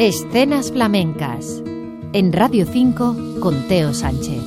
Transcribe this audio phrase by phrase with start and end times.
[0.00, 1.60] Escenas flamencas.
[2.12, 4.40] En Radio 5 con Teo Sánchez.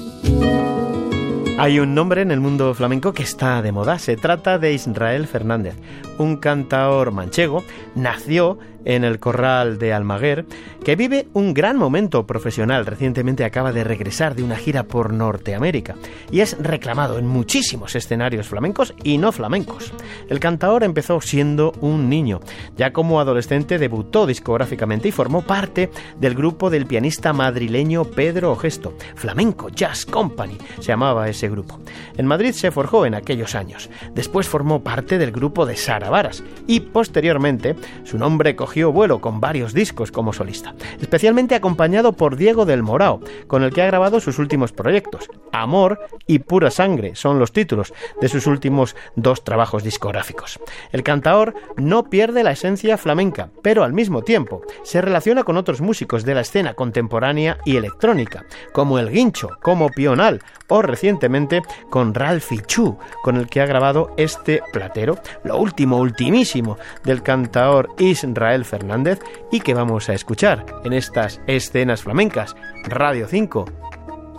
[1.59, 3.99] Hay un nombre en el mundo flamenco que está de moda.
[3.99, 5.75] Se trata de Israel Fernández,
[6.17, 7.65] un cantaor manchego.
[7.95, 10.45] Nació en el Corral de Almaguer,
[10.83, 12.85] que vive un gran momento profesional.
[12.85, 15.95] Recientemente acaba de regresar de una gira por Norteamérica
[16.31, 19.93] y es reclamado en muchísimos escenarios flamencos y no flamencos.
[20.29, 22.39] El cantaor empezó siendo un niño.
[22.77, 28.93] Ya como adolescente debutó discográficamente y formó parte del grupo del pianista madrileño Pedro Gesto,
[29.15, 31.79] Flamenco Jazz Company se llamaba ese grupo.
[32.17, 33.89] En Madrid se forjó en aquellos años.
[34.13, 39.19] Después formó parte del grupo de Sara Varas y posteriormente su nombre cogió cogió vuelo
[39.19, 43.87] con varios discos como solista, especialmente acompañado por Diego del Morao, con el que ha
[43.87, 45.29] grabado sus últimos proyectos.
[45.51, 50.57] Amor y Pura Sangre son los títulos de sus últimos dos trabajos discográficos.
[50.93, 55.81] El cantaor no pierde la esencia flamenca, pero al mismo tiempo se relaciona con otros
[55.81, 62.13] músicos de la escena contemporánea y electrónica, como El Guincho, como Pional o recientemente con
[62.13, 68.60] Ralphie Chu, con el que ha grabado este platero, lo último, ultimísimo del cantaor Israel
[68.65, 69.19] Fernández
[69.51, 72.55] y que vamos a escuchar en estas escenas flamencas.
[72.85, 73.65] Radio 5,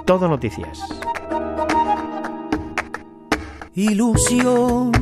[0.05, 0.81] todo noticias.
[3.75, 4.93] Ilusión,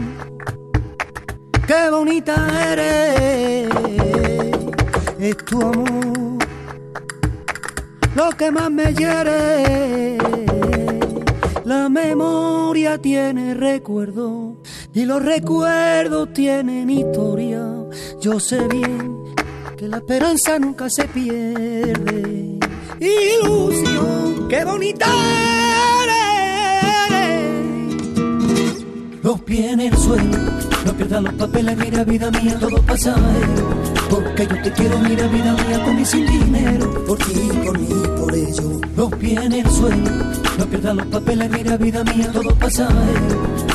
[1.66, 3.68] qué bonita eres,
[5.18, 6.38] es tu amor,
[8.14, 10.59] lo que más me hiere.
[12.81, 14.56] Tiene recuerdo
[14.95, 17.62] y los recuerdos tienen historia.
[18.23, 19.17] Yo sé bien
[19.77, 22.58] que la esperanza nunca se pierde.
[22.98, 25.06] Ilusión, qué bonita
[27.12, 28.84] eres.
[29.23, 30.39] Los pies en el suelo,
[30.86, 33.14] no pierdas los papeles, mira vida mía, todo pasa.
[34.11, 37.05] Porque yo te quiero, mira vida mía, con mi sin dinero.
[37.06, 38.80] Por ti, por mí, por ello.
[39.19, 40.11] Pies en el suelo,
[40.58, 42.89] no pierdas los papeles, mira vida mía, todo pasa.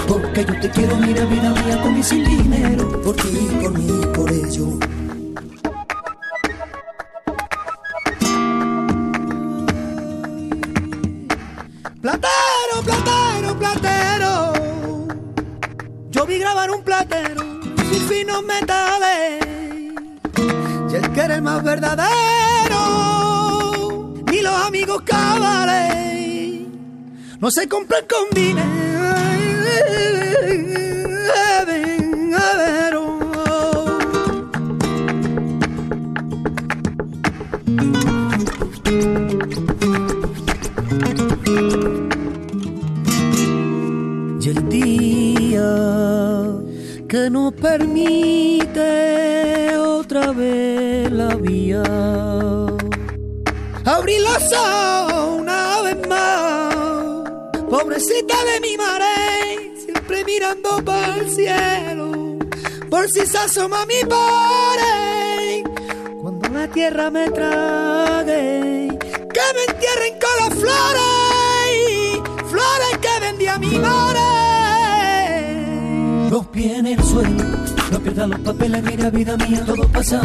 [0.08, 3.02] Porque yo te quiero, mira vida mía, con mi sin dinero.
[3.02, 4.80] Por ti, por mí, por ello.
[12.02, 14.54] Platero, platero, platero.
[16.12, 17.42] Yo vi grabar un platero
[17.90, 19.45] sin finos metales.
[21.16, 22.03] Que era el más verdadero,
[24.30, 26.68] ni los amigos cabales,
[27.40, 28.84] no se compran con dinero.
[47.16, 48.84] Que nos permite
[49.78, 51.81] otra vez la vía.
[53.86, 57.24] Abrir los ojos una vez más.
[57.70, 59.06] Pobrecita de mi madre,
[59.86, 62.38] siempre mirando para el cielo.
[62.90, 65.64] Por si se asoma mi padre,
[66.22, 68.90] cuando la tierra me trague,
[69.36, 74.05] que me entierren con las flores, flores que vendía mi madre.
[76.58, 77.44] En el suelo,
[77.92, 80.22] no pierdas los papeles, mira vida mía, todo pasa.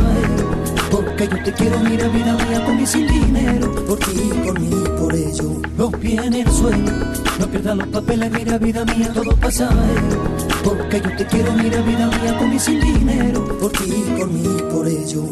[0.89, 3.75] Porque yo te quiero, mira vida mía, con mi sin dinero.
[3.85, 5.61] Por ti, por mí, por ello.
[6.01, 6.93] Pies en el suelo,
[7.41, 9.71] no pierdas los papeles, mira vida mía, todo pasa.
[10.63, 13.59] Porque yo te quiero, mira vida mía, con mi sin dinero.
[13.59, 15.25] Por ti, por mí, por ello.